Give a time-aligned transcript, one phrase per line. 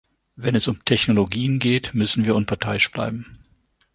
[0.35, 3.37] Wenn es um Technologien geht, müssen wir unparteiisch bleiben.